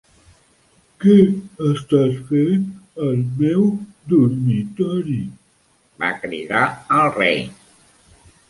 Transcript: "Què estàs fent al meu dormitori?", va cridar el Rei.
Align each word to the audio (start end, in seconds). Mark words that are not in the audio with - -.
"Què 1.03 1.17
estàs 1.71 2.15
fent 2.29 2.63
al 3.07 3.21
meu 3.43 3.67
dormitori?", 4.15 5.21
va 6.05 6.11
cridar 6.25 6.65
el 7.01 7.13
Rei. 7.23 7.43